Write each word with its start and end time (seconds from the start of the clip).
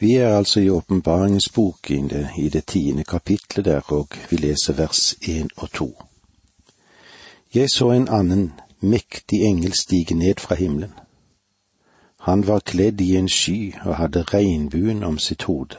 Vi 0.00 0.14
er 0.14 0.36
altså 0.36 0.60
i 0.60 0.70
åpenbaringens 0.70 1.48
bok 1.48 1.90
i 1.90 2.48
det, 2.48 2.66
tiende 2.66 3.04
kapitlet 3.04 3.64
der, 3.64 3.80
og 3.92 4.08
vi 4.30 4.36
leser 4.36 4.72
vers 4.72 5.14
én 5.22 5.48
og 5.56 5.70
to. 5.70 6.02
Jeg 7.54 7.68
så 7.70 7.90
en 7.90 8.08
annen 8.08 8.52
mektig 8.80 9.42
engel 9.42 9.72
stige 9.72 10.14
ned 10.14 10.34
fra 10.38 10.54
himmelen. 10.54 10.92
Han 12.20 12.46
var 12.46 12.60
kledd 12.60 13.00
i 13.00 13.16
en 13.16 13.28
sky 13.28 13.74
og 13.84 13.96
hadde 13.96 14.22
regnbuen 14.22 15.04
om 15.04 15.18
sitt 15.18 15.42
hode, 15.42 15.76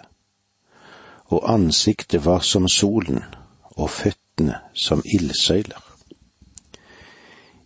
og 1.26 1.54
ansiktet 1.54 2.26
var 2.26 2.40
som 2.40 2.68
solen 2.68 3.24
og 3.62 3.90
føttene 3.90 4.60
som 4.74 5.02
ildsøyler. 5.06 5.82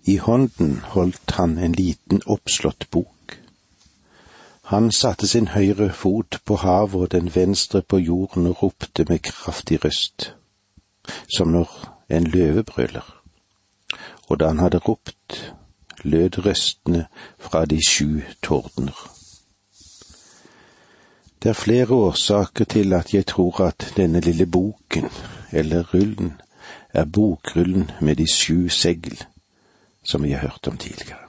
I 0.06 0.18
hånden 0.18 0.80
holdt 0.96 1.32
han 1.32 1.58
en 1.58 1.72
liten 1.72 2.22
oppslått 2.26 2.88
bok. 2.92 3.14
Han 4.66 4.91
satte 4.91 5.27
sin 5.27 5.47
høyre 5.47 5.91
fot 5.93 6.39
på 6.45 6.55
havet 6.55 7.02
og 7.02 7.11
den 7.11 7.27
venstre 7.36 7.81
på 7.81 7.98
jorden 7.98 8.48
og 8.49 8.63
ropte 8.63 9.05
med 9.09 9.20
kraftig 9.20 9.77
røst, 9.85 10.34
som 11.38 11.48
når 11.48 11.70
en 12.09 12.23
løve 12.23 12.63
brøler. 12.63 13.21
Og 14.27 14.40
da 14.40 14.48
han 14.48 14.59
hadde 14.59 14.77
ropt, 14.77 15.54
lød 16.04 16.45
røstene 16.45 17.05
fra 17.40 17.66
de 17.66 17.80
sju 17.90 18.21
tordner. 18.41 19.12
Det 21.43 21.49
er 21.49 21.54
flere 21.54 21.93
årsaker 21.93 22.66
til 22.66 22.93
at 22.93 23.13
jeg 23.13 23.26
tror 23.26 23.62
at 23.62 23.93
denne 23.98 24.20
lille 24.20 24.45
boken, 24.45 25.05
eller 25.52 25.93
rullen, 25.93 26.41
er 26.93 27.05
bokrullen 27.05 27.91
med 28.02 28.16
de 28.16 28.27
sju 28.34 28.70
segl, 28.70 29.23
som 30.09 30.23
vi 30.23 30.32
har 30.32 30.40
hørt 30.40 30.68
om 30.68 30.77
tidligere. 30.77 31.24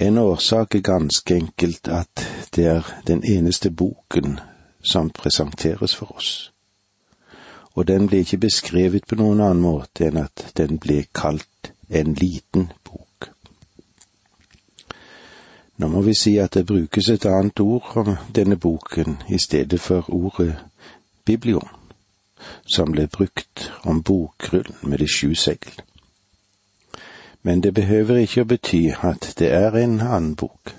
En 0.00 0.18
årsak 0.18 0.74
er 0.74 0.80
ganske 0.80 1.34
enkelt 1.34 1.88
at 1.88 2.20
det 2.54 2.66
er 2.66 2.90
den 3.06 3.24
eneste 3.24 3.70
boken 3.70 4.36
som 4.82 5.10
presenteres 5.10 5.96
for 5.98 6.12
oss, 6.14 6.52
og 7.74 7.88
den 7.88 8.06
ble 8.06 8.20
ikke 8.22 8.38
beskrevet 8.44 9.08
på 9.10 9.18
noen 9.18 9.42
annen 9.42 9.64
måte 9.64 10.06
enn 10.06 10.20
at 10.22 10.44
den 10.60 10.78
ble 10.78 11.00
kalt 11.10 11.72
en 11.90 12.14
liten 12.14 12.70
bok. 12.86 13.26
Nå 15.82 15.90
må 15.90 16.04
vi 16.06 16.14
si 16.14 16.36
at 16.38 16.54
det 16.54 16.68
brukes 16.70 17.10
et 17.10 17.26
annet 17.26 17.58
ord 17.66 17.90
om 17.98 18.14
denne 18.38 18.56
boken 18.56 19.18
i 19.28 19.42
stedet 19.42 19.82
for 19.82 20.06
ordet 20.14 20.54
biblion, 21.26 21.66
som 22.70 22.94
ble 22.94 23.10
brukt 23.10 23.66
om 23.82 24.02
bokrullen 24.02 24.78
med 24.82 25.02
de 25.02 25.10
sju 25.10 25.34
segl 25.34 25.82
men 27.48 27.60
det 27.60 27.70
behøver 27.74 28.18
ikke 28.20 28.42
å 28.44 28.46
bety 28.48 28.78
at 28.92 29.26
det 29.40 29.46
er 29.56 29.72
en 29.80 29.94
annen 30.04 30.34
bok. 30.36 30.74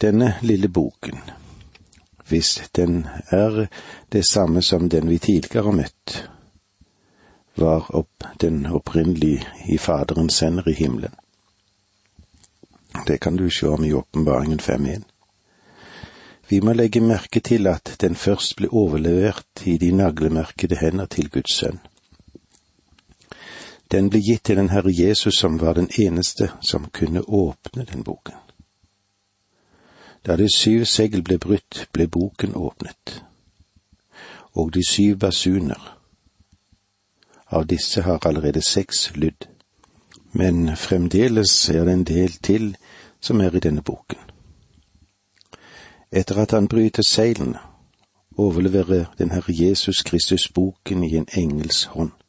Denne 0.00 0.30
lille 0.40 0.70
boken, 0.72 1.18
hvis 2.24 2.54
den 2.72 3.02
er 3.28 3.66
det 4.08 4.22
samme 4.30 4.62
som 4.64 4.88
den 4.88 5.12
vi 5.12 5.18
tidligere 5.18 5.66
har 5.66 5.76
møtt, 5.82 6.14
var 7.60 7.90
opp 8.00 8.30
den 8.40 8.64
opprinnelige 8.64 9.44
i 9.68 9.76
Faderens 9.76 10.40
sender 10.40 10.72
i 10.72 10.78
himmelen. 10.80 11.12
Det 13.06 13.20
kan 13.20 13.36
du 13.36 13.50
se 13.50 13.68
om 13.68 13.84
i 13.84 13.92
Åpenbaringen 13.92 14.60
5.1. 14.60 15.04
Vi 16.48 16.64
må 16.64 16.72
legge 16.72 17.04
merke 17.04 17.44
til 17.44 17.68
at 17.68 17.92
den 18.00 18.16
først 18.16 18.56
ble 18.56 18.72
overlevert 18.72 19.66
i 19.68 19.76
de 19.76 19.92
naglemerkede 19.92 20.80
hender 20.80 21.12
til 21.12 21.28
Guds 21.28 21.60
sønn. 21.60 21.84
Den 23.90 24.10
ble 24.10 24.20
gitt 24.22 24.44
til 24.44 24.56
den 24.56 24.70
Herre 24.70 24.92
Jesus 24.94 25.34
som 25.38 25.60
var 25.60 25.74
den 25.74 25.88
eneste 25.98 26.50
som 26.60 26.90
kunne 26.94 27.22
åpne 27.28 27.84
den 27.84 28.04
boken. 28.04 28.34
Da 30.26 30.36
de 30.36 30.46
syv 30.54 30.84
segl 30.84 31.22
ble 31.22 31.38
brutt, 31.38 31.88
ble 31.92 32.06
boken 32.06 32.54
åpnet. 32.54 33.24
Og 34.54 34.74
de 34.74 34.84
syv 34.88 35.16
basuner. 35.16 35.96
Av 37.46 37.66
disse 37.66 38.02
har 38.02 38.26
allerede 38.26 38.62
seks 38.62 39.10
lydd. 39.16 39.48
Men 40.32 40.76
fremdeles 40.76 41.68
er 41.68 41.84
det 41.84 41.92
en 41.92 42.04
del 42.04 42.32
til 42.32 42.76
som 43.20 43.40
er 43.40 43.56
i 43.56 43.64
denne 43.64 43.82
boken. 43.82 44.18
Etter 46.12 46.38
at 46.42 46.50
han 46.50 46.68
bryter 46.68 47.02
seilene, 47.02 47.58
overleverer 48.36 49.10
den 49.18 49.30
Herre 49.30 49.54
Jesus 49.54 50.02
Kristus 50.02 50.48
boken 50.48 51.04
i 51.04 51.16
en 51.16 51.26
engels 51.34 51.84
hånd 51.84 52.19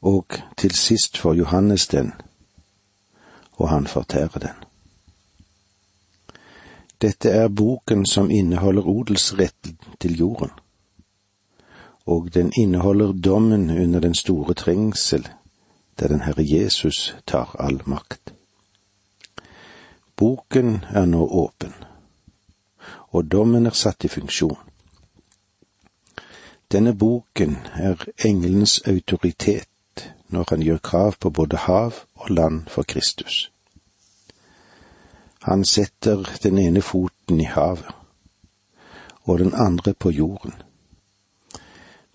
og 0.00 0.26
til 0.56 0.74
sist 0.74 1.18
får 1.18 1.34
Johannes 1.34 1.86
den, 1.86 2.12
og 3.52 3.68
han 3.68 3.86
fortærer 3.86 4.38
den. 4.38 4.56
Dette 7.02 7.30
er 7.30 7.48
boken 7.48 8.06
som 8.06 8.30
inneholder 8.30 8.82
odelsretten 8.86 9.78
til 10.00 10.18
jorden, 10.18 10.50
og 12.06 12.34
den 12.34 12.52
inneholder 12.58 13.12
dommen 13.12 13.70
under 13.70 14.00
den 14.00 14.14
store 14.14 14.54
trengsel, 14.54 15.28
der 15.98 16.08
den 16.08 16.20
Herre 16.20 16.44
Jesus 16.46 17.16
tar 17.26 17.56
all 17.58 17.82
makt. 17.86 18.34
Boken 20.16 20.84
er 20.90 21.04
nå 21.04 21.28
åpen, 21.28 21.74
og 23.08 23.32
dommen 23.32 23.66
er 23.66 23.70
satt 23.70 24.04
i 24.04 24.08
funksjon. 24.08 24.58
Denne 26.72 26.96
boken 26.98 27.56
er 27.74 28.04
engelens 28.24 28.80
autoritet 28.86 29.67
når 30.28 30.44
han 30.48 30.62
gjør 30.62 30.78
krav 30.78 31.14
på 31.20 31.30
både 31.30 31.56
hav 31.56 31.94
og 32.14 32.30
land 32.30 32.66
for 32.66 32.82
Kristus. 32.82 33.52
Han 35.42 35.64
setter 35.64 36.38
den 36.42 36.58
ene 36.58 36.82
foten 36.82 37.40
i 37.40 37.44
havet 37.44 37.86
og 39.22 39.38
den 39.38 39.54
andre 39.54 39.94
på 39.94 40.10
jorden. 40.10 40.52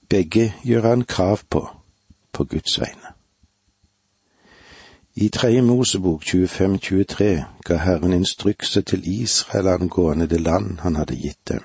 Begge 0.10 0.54
gjør 0.64 0.82
han 0.82 1.04
krav 1.04 1.40
på, 1.50 1.68
på 2.32 2.44
Guds 2.44 2.80
vegne. 2.80 3.14
I 5.16 5.30
Tredje 5.30 5.62
Mosebok 5.62 6.24
25-23 6.24 7.24
ga 7.66 7.76
Herren 7.76 8.14
instrukser 8.14 8.82
til 8.82 9.22
Israel 9.22 9.68
angående 9.68 10.28
det 10.28 10.42
land 10.42 10.80
han 10.80 10.96
hadde 10.96 11.16
gitt 11.16 11.50
dem. 11.50 11.62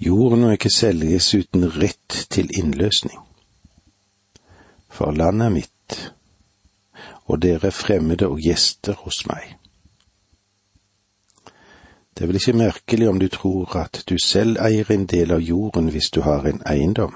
Jorden 0.00 0.40
må 0.40 0.50
ikke 0.50 0.72
selges 0.72 1.34
uten 1.34 1.68
rett 1.76 2.26
til 2.30 2.50
innløsning 2.56 3.29
for 4.90 5.14
landet 5.16 5.46
er 5.46 5.54
mitt, 5.54 6.12
og 7.24 7.42
dere 7.42 7.70
er 7.70 7.76
fremmede 7.76 8.28
og 8.28 8.42
gjester 8.42 8.98
hos 9.04 9.22
meg. 9.30 9.56
Det 12.14 12.24
er 12.24 12.26
vel 12.26 12.36
ikke 12.36 12.58
merkelig 12.58 13.08
om 13.08 13.18
du 13.20 13.28
tror 13.28 13.76
at 13.80 14.02
du 14.08 14.18
selv 14.18 14.58
eier 14.60 14.90
en 14.92 15.06
del 15.06 15.32
av 15.32 15.40
jorden 15.40 15.88
hvis 15.94 16.10
du 16.10 16.20
har 16.20 16.44
en 16.44 16.60
eiendom. 16.68 17.14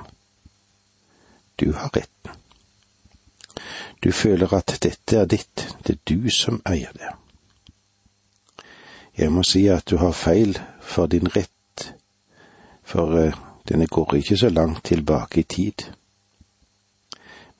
Du 1.61 1.73
har 1.73 1.91
retten. 1.97 2.39
Du 4.05 4.13
føler 4.13 4.55
at 4.55 4.79
dette 4.83 5.17
er 5.17 5.27
ditt, 5.27 5.67
det 5.87 5.97
er 5.97 6.01
du 6.09 6.31
som 6.31 6.63
eier 6.65 6.93
det. 6.93 7.11
Jeg 9.19 9.33
må 9.33 9.43
si 9.43 9.67
at 9.69 9.91
du 9.91 9.97
har 9.97 10.13
feil 10.13 10.59
for 10.81 11.07
din 11.07 11.29
rett, 11.37 11.95
for 12.83 13.15
uh, 13.27 13.37
denne 13.69 13.87
går 13.87 14.15
ikke 14.15 14.37
så 14.37 14.49
langt 14.49 14.85
tilbake 14.85 15.41
i 15.41 15.43
tid. 15.43 15.85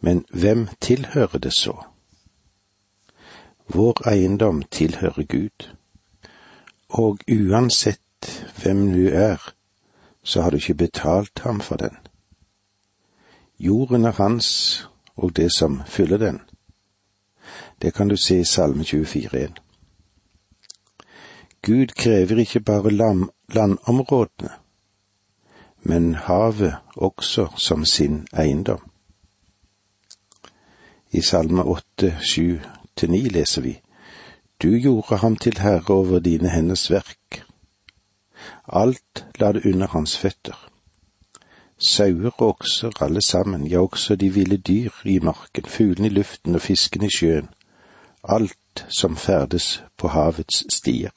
Men 0.01 0.25
hvem 0.31 0.69
tilhører 0.81 1.39
det 1.39 1.53
så? 1.53 1.85
Vår 3.67 4.09
eiendom 4.09 4.63
tilhører 4.63 5.25
Gud, 5.25 5.75
og 6.89 7.19
uansett 7.29 8.01
hvem 8.63 8.93
du 8.93 9.09
er, 9.09 9.55
så 10.23 10.43
har 10.43 10.51
du 10.51 10.57
ikke 10.57 10.75
betalt 10.75 11.39
ham 11.39 11.61
for 11.61 11.77
den. 11.77 11.97
Jorden 13.59 14.05
er 14.05 14.13
hans 14.13 14.89
og 15.17 15.37
det 15.37 15.53
som 15.53 15.83
fyller 15.87 16.19
den. 16.19 16.41
Det 17.83 17.95
kan 17.95 18.09
du 18.09 18.17
se 18.17 18.41
i 18.41 18.45
Salme 18.45 18.83
24.1. 18.83 19.53
Gud 21.63 21.87
krever 21.87 22.39
ikke 22.39 22.61
bare 22.61 22.91
landområdene, 23.55 24.51
men 25.83 26.15
havet 26.15 26.77
også 26.97 27.49
som 27.57 27.85
sin 27.85 28.27
eiendom. 28.39 28.94
I 31.15 31.21
Salme 31.23 31.63
åtte, 31.63 32.17
sju 32.27 32.59
til 32.99 33.11
ni 33.11 33.21
leser 33.31 33.63
vi 33.63 33.73
Du 34.63 34.73
gjorde 34.75 35.17
ham 35.23 35.37
til 35.37 35.61
herre 35.63 35.95
over 35.95 36.19
dine 36.19 36.51
henders 36.51 36.91
verk. 36.91 37.45
Alt 38.67 39.23
la 39.39 39.53
det 39.53 39.63
under 39.67 39.87
hans 39.87 40.17
føtter. 40.19 40.59
Sauer 41.79 42.33
og 42.43 42.49
okser 42.49 43.03
alle 43.03 43.23
sammen, 43.23 43.67
ja 43.67 43.79
også 43.79 44.17
de 44.17 44.33
ville 44.35 44.57
dyr 44.57 44.91
i 45.05 45.19
marken, 45.19 45.65
fuglene 45.65 46.07
i 46.07 46.11
luften 46.11 46.55
og 46.55 46.61
fiskene 46.61 47.07
i 47.07 47.15
sjøen, 47.19 47.49
alt 48.25 48.87
som 48.89 49.17
ferdes 49.17 49.85
på 49.97 50.09
havets 50.09 50.65
stier. 50.75 51.15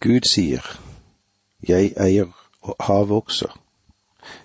Gud 0.00 0.30
sier, 0.30 0.62
Jeg 1.68 1.92
eier 1.98 2.30
havet 2.80 3.16
også, 3.16 3.50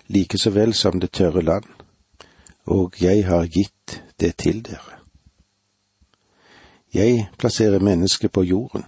like 0.08 0.38
så 0.38 0.50
vel 0.50 0.74
som 0.74 1.00
det 1.00 1.12
tørre 1.12 1.42
land 1.42 1.83
og 2.66 2.94
jeg 3.02 3.26
har 3.28 3.46
gitt 3.46 4.04
det 4.20 4.36
til 4.38 4.66
dere. 4.66 5.00
Jeg 6.94 7.30
plasserer 7.38 7.80
mennesket 7.80 8.32
på 8.32 8.44
jorden. 8.44 8.84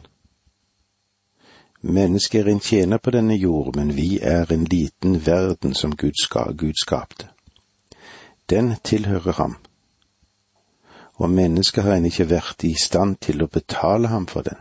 Mennesket 1.82 2.42
er 2.42 2.52
en 2.52 2.60
tjener 2.60 2.98
på 2.98 3.12
denne 3.12 3.36
jord, 3.36 3.76
men 3.76 3.96
vi 3.96 4.20
er 4.22 4.52
en 4.52 4.64
liten 4.64 5.26
verden 5.26 5.74
som 5.74 5.96
Gud, 5.96 6.14
ska, 6.24 6.52
Gud 6.52 6.74
skapte. 6.82 7.28
Den 8.50 8.76
tilhører 8.84 9.32
ham, 9.32 9.56
og 11.16 11.30
mennesket 11.30 11.84
har 11.84 11.96
ennå 11.96 12.12
ikke 12.12 12.30
vært 12.30 12.64
i 12.64 12.74
stand 12.78 13.18
til 13.22 13.42
å 13.42 13.50
betale 13.50 14.08
ham 14.08 14.28
for 14.28 14.46
den. 14.46 14.58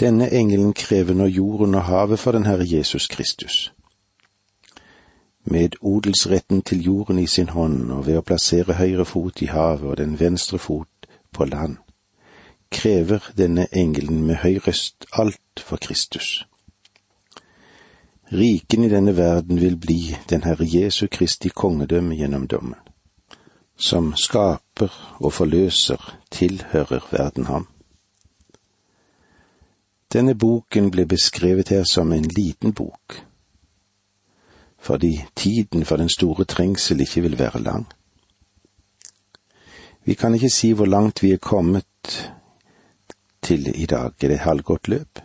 Denne 0.00 0.30
engelen 0.32 0.72
krever 0.72 1.14
nå 1.14 1.26
jorden 1.26 1.74
og 1.74 1.86
havet 1.86 2.18
for 2.18 2.32
den 2.32 2.46
Herre 2.46 2.66
Jesus 2.66 3.06
Kristus. 3.06 3.72
Med 5.44 5.74
odelsretten 5.80 6.62
til 6.62 6.84
jorden 6.84 7.18
i 7.18 7.26
sin 7.26 7.48
hånd 7.48 7.90
og 7.92 8.06
ved 8.06 8.20
å 8.20 8.26
plassere 8.26 8.78
høyre 8.78 9.04
fot 9.04 9.42
i 9.42 9.50
havet 9.50 9.88
og 9.90 9.96
den 9.98 10.14
venstre 10.20 10.58
fot 10.58 11.08
på 11.32 11.44
land, 11.44 11.76
krever 12.70 13.32
denne 13.36 13.66
engelen 13.72 14.22
med 14.26 14.40
høy 14.44 14.60
røst 14.66 15.06
alt 15.12 15.60
for 15.60 15.76
Kristus. 15.76 16.44
Riken 18.32 18.84
i 18.84 18.88
denne 18.88 19.16
verden 19.16 19.60
vil 19.60 19.76
bli 19.76 20.16
den 20.30 20.46
Herre 20.46 20.64
Jesu 20.64 21.06
Kristi 21.06 21.48
kongedømme 21.48 22.16
gjennom 22.16 22.46
dommen. 22.48 22.78
Som 23.76 24.14
skaper 24.16 24.94
og 25.20 25.32
forløser, 25.32 26.00
tilhører 26.30 27.08
verden 27.10 27.50
ham. 27.50 27.66
Denne 30.12 30.34
boken 30.34 30.90
ble 30.90 31.04
beskrevet 31.08 31.68
her 31.68 31.84
som 31.88 32.12
en 32.12 32.24
liten 32.36 32.72
bok, 32.72 33.18
fordi 34.82 35.24
tiden 35.36 35.84
for 35.84 35.96
den 35.96 36.08
store 36.08 36.44
trengsel 36.44 37.00
ikke 37.00 37.20
vil 37.20 37.38
være 37.38 37.62
lang. 37.62 37.86
Vi 40.04 40.14
kan 40.14 40.34
ikke 40.34 40.50
si 40.50 40.72
hvor 40.72 40.86
langt 40.86 41.22
vi 41.22 41.30
er 41.32 41.36
kommet 41.36 42.32
til 43.42 43.82
i 43.82 43.86
dag. 43.86 44.10
Er 44.22 44.28
det 44.28 44.38
halvgått 44.38 44.88
løp? 44.88 45.22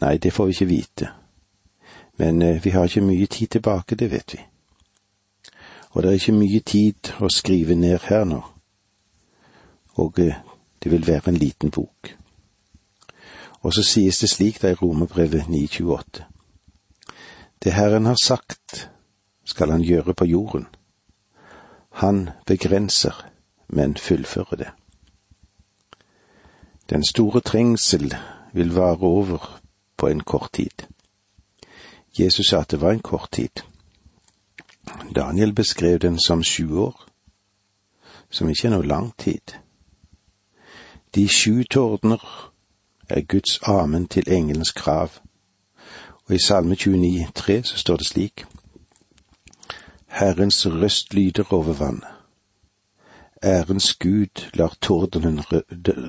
Nei, 0.00 0.16
det 0.18 0.32
får 0.32 0.46
vi 0.46 0.50
ikke 0.50 0.66
vite. 0.66 1.08
Men 2.18 2.42
eh, 2.42 2.64
vi 2.64 2.70
har 2.70 2.84
ikke 2.84 3.00
mye 3.00 3.26
tid 3.26 3.46
tilbake, 3.46 3.94
det 3.94 4.10
vet 4.10 4.34
vi. 4.34 4.42
Og 5.90 6.02
det 6.02 6.10
er 6.10 6.14
ikke 6.14 6.32
mye 6.32 6.60
tid 6.60 7.14
å 7.20 7.30
skrive 7.30 7.74
ned 7.74 7.98
her 8.10 8.24
nå. 8.24 8.42
Og 10.02 10.18
eh, 10.18 10.34
det 10.82 10.92
vil 10.92 11.06
være 11.06 11.28
en 11.30 11.38
liten 11.38 11.70
bok. 11.70 12.16
Og 13.62 13.74
så 13.74 13.82
sies 13.82 14.18
det 14.18 14.30
slik 14.30 14.62
da 14.62 14.74
i 14.74 14.74
Romerbrevet 14.82 15.46
9,28. 15.46 16.35
Det 17.66 17.74
Herren 17.74 18.06
har 18.06 18.16
sagt, 18.24 18.90
skal 19.44 19.70
han 19.70 19.82
gjøre 19.82 20.14
på 20.14 20.24
jorden. 20.24 20.66
Han 21.90 22.30
begrenser, 22.46 23.26
men 23.68 23.96
fullfører 23.96 24.56
det. 24.56 24.68
Den 26.90 27.04
store 27.04 27.40
trengsel 27.40 28.14
vil 28.52 28.74
vare 28.74 29.02
over 29.02 29.60
på 29.96 30.06
en 30.06 30.20
kort 30.20 30.52
tid. 30.52 30.86
Jesus 32.18 32.46
sa 32.46 32.60
at 32.60 32.70
det 32.70 32.80
var 32.80 32.90
en 32.90 33.02
kort 33.02 33.28
tid. 33.32 33.62
Daniel 35.14 35.52
beskrev 35.52 35.98
den 35.98 36.20
som 36.26 36.44
sju 36.44 36.78
år, 36.78 37.06
som 38.30 38.48
ikke 38.48 38.68
er 38.68 38.76
noe 38.76 38.86
lang 38.86 39.10
tid. 39.18 39.58
De 41.14 41.28
sju 41.28 41.64
tordner 41.64 42.52
er 43.08 43.26
Guds 43.26 43.58
amen 43.62 44.06
til 44.06 44.32
engelens 44.32 44.72
krav, 44.72 45.10
og 46.26 46.34
i 46.34 46.38
Salme 46.38 46.74
29, 46.74 47.26
29,3 47.38 47.62
så 47.62 47.78
står 47.78 47.96
det 47.96 48.06
slik:" 48.06 48.44
Herrens 50.06 50.66
røst 50.66 51.14
lyder 51.14 51.52
over 51.52 51.72
vannet 51.72 52.16
ærens 53.46 53.94
Gud 53.94 54.50
lar 54.54 54.76
tordenen 54.80 55.40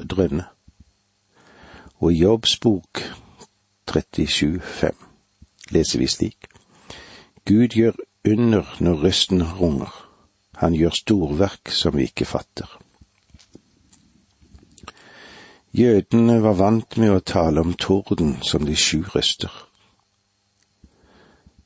drønne. 0.09 0.45
Og 1.99 2.13
i 2.13 2.17
Jobbs 2.17 2.57
bok 2.59 3.01
37,5 3.91 4.91
leser 5.69 5.99
vi 5.99 6.07
slik. 6.07 6.47
Gud 7.45 7.67
gjør 7.67 7.91
under 8.27 8.77
når 8.79 9.03
røsten 9.03 9.43
runger, 9.43 9.93
han 10.55 10.73
gjør 10.73 10.89
storverk 10.89 11.69
som 11.69 11.97
vi 11.97 12.09
ikke 12.09 12.25
fatter. 12.25 12.79
Jødene 15.73 16.41
var 16.43 16.53
vant 16.57 16.97
med 16.97 17.13
å 17.13 17.19
tale 17.19 17.61
om 17.61 17.73
torden 17.73 18.37
som 18.41 18.65
de 18.65 18.75
sju 18.75 19.03
røster. 19.13 19.66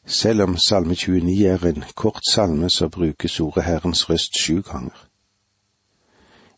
Selv 0.06 0.42
om 0.42 0.58
Salme 0.58 0.96
29 0.96 1.46
er 1.46 1.66
en 1.66 1.84
kort 1.96 2.22
salme, 2.32 2.70
så 2.70 2.90
brukes 2.90 3.40
ordet 3.40 3.64
Herrens 3.64 4.10
røst 4.10 4.40
sju 4.40 4.62
ganger. 4.62 5.08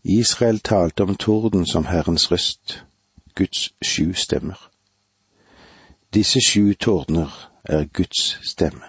Israel 0.04 0.60
talte 0.60 1.04
om 1.04 1.16
torden 1.16 1.66
som 1.66 1.86
Herrens 1.86 2.32
røst, 2.32 2.84
Guds 3.36 3.74
sju 3.82 4.14
stemmer. 4.14 4.70
Disse 6.14 6.40
sju 6.42 6.74
tordner 6.74 7.50
er 7.64 7.86
Guds 7.86 8.40
stemme. 8.42 8.84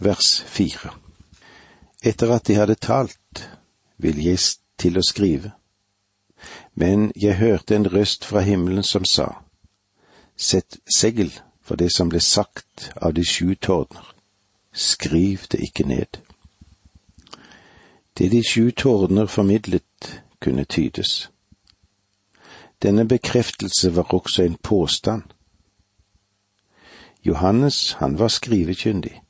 Vers 0.00 0.42
fire 0.46 0.94
Etter 2.02 2.30
at 2.30 2.46
de 2.46 2.54
hadde 2.54 2.74
talt, 2.74 3.50
vil 3.98 4.22
jeg 4.22 4.38
til 4.78 4.98
å 4.98 5.02
skrive. 5.02 5.50
Men 6.74 7.12
jeg 7.16 7.36
hørte 7.36 7.74
en 7.76 7.90
røst 7.92 8.24
fra 8.24 8.40
himmelen 8.40 8.82
som 8.82 9.04
sa, 9.04 9.42
Sett 10.36 10.78
segl 10.96 11.32
for 11.68 11.76
det 11.76 11.90
som 11.92 12.08
ble 12.08 12.20
sagt 12.20 12.92
av 12.96 13.12
de 13.14 13.24
sju 13.24 13.54
tårner. 13.54 14.14
skriv 14.72 15.46
det 15.50 15.58
ikke 15.60 15.84
ned. 15.84 16.18
Det 18.18 18.30
de 18.30 18.42
sju 18.44 18.70
tårner 18.70 19.26
formidlet, 19.26 20.22
kunne 20.40 20.64
tydes. 20.64 21.30
Denne 22.82 23.04
bekreftelse 23.08 23.96
var 23.96 24.14
også 24.14 24.42
en 24.42 24.56
påstand. 24.62 25.22
Johannes, 27.26 27.92
han 27.92 28.18
var 28.18 28.28
skrivekyndig, 28.28 29.22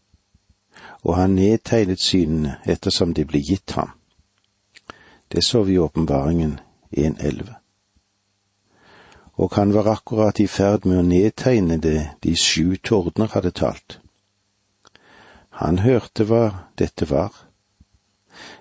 og 1.02 1.16
han 1.16 1.30
nedtegnet 1.30 2.02
synene 2.02 2.56
ettersom 2.66 3.14
de 3.14 3.24
ble 3.24 3.40
gitt 3.40 3.72
ham. 3.72 3.90
Det 5.32 5.44
så 5.44 5.62
vi 5.62 5.72
i 5.72 5.78
åpenbaringen 5.78 6.60
1.11. 6.92 7.57
Og 9.38 9.54
han 9.54 9.72
var 9.74 9.86
akkurat 9.86 10.40
i 10.40 10.48
ferd 10.50 10.86
med 10.86 10.98
å 10.98 11.06
nedtegne 11.06 11.78
det 11.78 11.98
de 12.22 12.34
sju 12.34 12.76
tordner 12.82 13.30
hadde 13.34 13.54
talt. 13.54 14.00
Han 15.62 15.78
hørte 15.82 16.26
hva 16.26 16.42
dette 16.78 17.06
var 17.10 17.44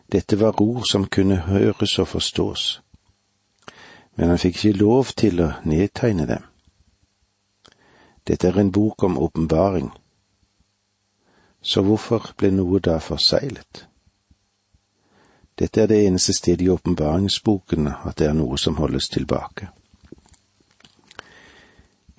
dette 0.07 0.35
var 0.35 0.61
ord 0.61 0.83
som 0.87 1.07
kunne 1.07 1.35
høres 1.35 1.99
og 1.99 2.07
forstås, 2.07 2.81
men 4.15 4.29
han 4.29 4.39
fikk 4.39 4.61
ikke 4.61 4.79
lov 4.79 5.11
til 5.19 5.41
å 5.43 5.49
nedtegne 5.67 6.27
dem. 6.29 6.45
Dette 8.27 8.47
er 8.47 8.59
en 8.59 8.71
bok 8.71 9.03
om 9.03 9.17
åpenbaring, 9.19 9.91
så 11.61 11.83
hvorfor 11.83 12.31
ble 12.39 12.53
noe 12.55 12.79
da 12.79 12.99
forseglet? 13.03 13.83
Dette 15.59 15.81
er 15.81 15.91
det 15.91 15.99
eneste 16.05 16.33
stedet 16.37 16.63
i 16.63 16.71
åpenbaringsboken 16.71 17.87
at 17.91 18.19
det 18.19 18.29
er 18.29 18.37
noe 18.37 18.57
som 18.61 18.77
holdes 18.79 19.09
tilbake. 19.09 19.71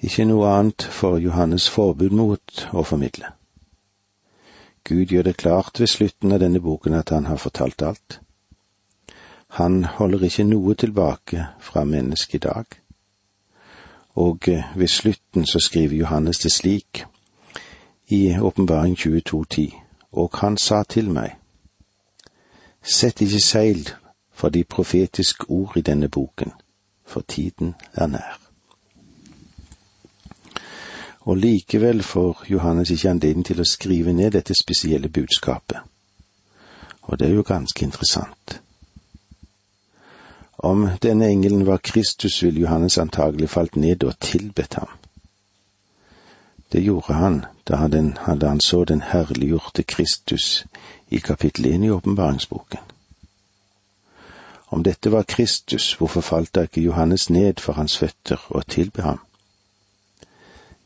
Ikke 0.01 0.25
noe 0.25 0.47
annet 0.47 0.85
for 0.95 1.19
Johannes 1.19 1.67
forbud 1.75 2.15
mot 2.15 2.67
å 2.71 2.85
formidle. 2.87 3.33
Gud 4.87 5.11
gjør 5.11 5.27
det 5.27 5.37
klart 5.37 5.81
ved 5.81 5.91
slutten 5.91 6.33
av 6.33 6.39
denne 6.39 6.61
boken 6.63 6.95
at 6.95 7.11
han 7.11 7.27
har 7.27 7.41
fortalt 7.43 7.83
alt. 7.83 8.21
Han 9.59 9.83
holder 9.99 10.25
ikke 10.29 10.47
noe 10.47 10.75
tilbake 10.79 11.49
fra 11.61 11.85
mennesket 11.85 12.39
i 12.39 12.45
dag. 12.47 12.79
Og 14.15 14.49
eh, 14.49 14.71
ved 14.77 14.89
slutten 14.89 15.47
så 15.47 15.59
skriver 15.59 15.99
Johannes 15.99 16.39
det 16.39 16.53
slik 16.53 17.05
i 18.09 18.39
Åpenbaring 18.39 18.95
22.10, 18.95 19.75
og 20.13 20.41
han 20.41 20.57
sa 20.57 20.83
til 20.83 21.11
meg, 21.11 21.35
Sett 22.83 23.21
ikke 23.21 23.43
seil 23.43 23.89
for 24.33 24.49
de 24.49 24.65
profetiske 24.65 25.51
ord 25.51 25.77
i 25.77 25.83
denne 25.83 26.09
boken, 26.09 26.53
for 27.05 27.21
tiden 27.21 27.75
er 27.95 28.07
nær 28.07 28.48
og 31.29 31.37
likevel 31.37 32.03
får 32.03 32.45
Johannes 32.49 32.91
ikke 32.91 33.11
anledning 33.11 33.45
til 33.45 33.61
å 33.61 33.67
skrive 33.69 34.13
ned 34.17 34.33
dette 34.33 34.55
spesielle 34.57 35.11
budskapet. 35.13 35.83
Og 37.03 37.19
det 37.19 37.29
er 37.29 37.35
jo 37.37 37.45
ganske 37.45 37.85
interessant. 37.85 38.61
Om 40.59 40.87
denne 41.03 41.29
engelen 41.29 41.67
var 41.67 41.85
Kristus, 41.85 42.41
ville 42.43 42.61
Johannes 42.61 42.99
antagelig 42.99 43.51
falt 43.51 43.77
ned 43.77 44.05
og 44.09 44.17
tilbedt 44.21 44.75
ham. 44.81 44.89
Det 46.73 46.83
gjorde 46.83 47.21
han 47.21 47.45
da 47.69 47.77
han, 47.77 48.17
hadde 48.25 48.49
han 48.49 48.61
så 48.61 48.85
den 48.85 49.05
herliggjorte 49.13 49.83
Kristus 49.83 50.65
i 51.09 51.19
kapittel 51.19 51.67
1 51.67 51.85
i 51.85 51.91
åpenbaringsboken. 51.91 52.81
Om 54.69 54.83
dette 54.83 55.13
var 55.13 55.23
Kristus, 55.23 55.93
hvorfor 55.93 56.21
falt 56.21 56.55
da 56.55 56.65
ikke 56.65 56.81
Johannes 56.81 57.31
ned 57.31 57.61
for 57.61 57.73
hans 57.73 57.99
føtter 57.99 58.47
og 58.49 58.67
tilbe 58.67 59.03
ham? 59.03 59.21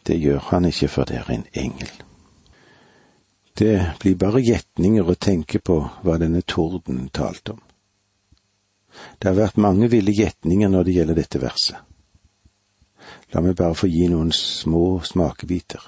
Det 0.06 0.18
gjør 0.18 0.38
han 0.50 0.64
ikke, 0.66 0.88
for 0.88 1.06
det 1.06 1.21
er 1.21 1.30
en 1.30 1.47
engel. 1.54 1.92
Det 3.59 3.76
blir 4.00 4.16
bare 4.18 4.40
gjetninger 4.42 5.06
å 5.06 5.14
tenke 5.14 5.61
på 5.61 5.76
hva 6.02 6.16
denne 6.18 6.42
tordenen 6.42 7.11
talte 7.14 7.54
om. 7.54 7.62
Det 9.18 9.28
har 9.28 9.38
vært 9.38 9.61
mange 9.61 9.88
ville 9.92 10.12
gjetninger 10.12 10.68
når 10.68 10.88
det 10.88 10.94
gjelder 10.97 11.21
dette 11.21 11.40
verset. 11.40 11.78
La 13.32 13.40
meg 13.40 13.56
bare 13.56 13.76
få 13.76 13.88
gi 13.88 14.09
noen 14.11 14.32
små 14.37 15.00
smakebiter. 15.04 15.82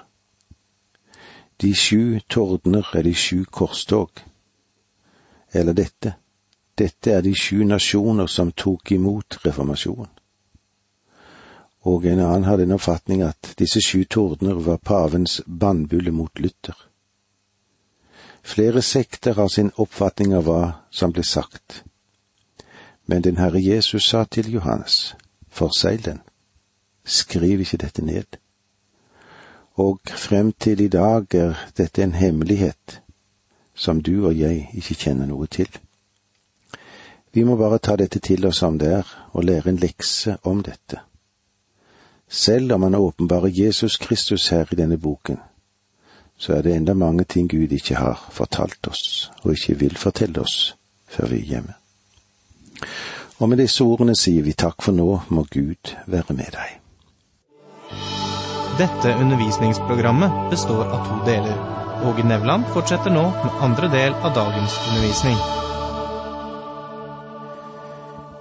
De 1.60 1.70
sju 1.74 2.20
tordner 2.28 2.88
er 2.96 3.04
de 3.06 3.14
sju 3.14 3.44
korstog. 3.44 4.22
Eller 5.52 5.76
dette. 5.76 6.16
Dette 6.74 7.12
er 7.14 7.22
de 7.22 7.34
sju 7.38 7.62
nasjoner 7.68 8.26
som 8.26 8.50
tok 8.52 8.92
imot 8.96 9.38
reformasjonen. 9.44 10.13
Og 11.84 12.06
en 12.08 12.20
annen 12.20 12.44
hadde 12.48 12.64
en 12.64 12.76
oppfatning 12.78 13.22
at 13.22 13.54
disse 13.58 13.80
sju 13.84 14.04
tordner 14.04 14.54
var 14.54 14.80
pavens 14.80 15.40
bannbulle 15.46 16.10
mot 16.10 16.38
Luther. 16.40 16.76
Flere 18.44 18.82
sekter 18.82 19.34
har 19.34 19.48
sin 19.48 19.70
oppfatning 19.76 20.34
av 20.36 20.48
hva 20.48 20.62
som 20.90 21.12
ble 21.12 21.24
sagt, 21.24 21.82
men 23.06 23.22
den 23.24 23.36
Herre 23.36 23.60
Jesus 23.60 24.08
sa 24.08 24.24
til 24.24 24.52
Johannes, 24.52 25.14
forsegl 25.48 26.02
den, 26.04 26.20
skriv 27.04 27.60
ikke 27.60 27.80
dette 27.84 28.04
ned. 28.04 28.36
Og 29.76 30.00
frem 30.08 30.52
til 30.52 30.80
i 30.80 30.88
dag 30.88 31.34
er 31.34 31.56
dette 31.76 32.02
en 32.02 32.14
hemmelighet 32.14 33.00
som 33.74 34.02
du 34.02 34.26
og 34.26 34.36
jeg 34.38 34.68
ikke 34.74 34.94
kjenner 34.94 35.26
noe 35.26 35.46
til. 35.46 35.68
Vi 37.34 37.42
må 37.44 37.56
bare 37.56 37.80
ta 37.82 37.96
dette 37.96 38.20
til 38.22 38.46
oss 38.46 38.62
som 38.62 38.78
det 38.78 38.92
er, 39.00 39.08
og 39.32 39.44
lære 39.44 39.72
en 39.72 39.80
lekse 39.82 40.36
om 40.44 40.62
dette. 40.62 41.00
Selv 42.30 42.72
om 42.72 42.82
han 42.82 42.94
åpenbarer 42.94 43.48
Jesus 43.48 43.96
Kristus 43.96 44.48
her 44.48 44.68
i 44.70 44.76
denne 44.76 44.96
boken, 44.98 45.38
så 46.38 46.52
er 46.52 46.62
det 46.62 46.74
enda 46.74 46.94
mange 46.94 47.24
ting 47.24 47.48
Gud 47.50 47.72
ikke 47.72 47.94
har 47.94 48.20
fortalt 48.30 48.88
oss, 48.88 49.30
og 49.42 49.52
ikke 49.52 49.78
vil 49.78 49.96
fortelle 49.96 50.40
oss 50.40 50.74
før 51.08 51.30
vi 51.30 51.38
er 51.38 51.50
hjemme. 51.52 51.74
Og 53.38 53.48
med 53.48 53.58
disse 53.62 53.84
ordene 53.84 54.16
sier 54.18 54.42
vi 54.42 54.52
takk 54.52 54.82
for 54.82 54.96
nå, 54.96 55.20
må 55.28 55.44
Gud 55.50 55.94
være 56.06 56.34
med 56.34 56.50
deg. 56.54 56.80
Dette 58.78 59.14
undervisningsprogrammet 59.22 60.50
består 60.50 60.88
av 60.88 61.04
to 61.06 61.20
deler. 61.28 61.58
Åge 62.04 62.24
Nevland 62.26 62.66
fortsetter 62.74 63.14
nå 63.14 63.22
med 63.44 63.60
andre 63.62 63.90
del 63.92 64.16
av 64.16 64.34
dagens 64.34 64.74
undervisning. 64.88 65.38